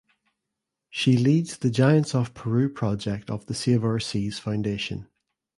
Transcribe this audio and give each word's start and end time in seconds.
She 0.89 1.15
leads 1.15 1.59
the 1.59 1.69
"Giants 1.69 2.15
of 2.15 2.33
Peru" 2.33 2.69
project 2.69 3.29
of 3.29 3.45
the 3.45 3.53
Save 3.53 3.83
Our 3.83 3.99
Seas 3.99 4.39
Foundation. 4.39 5.07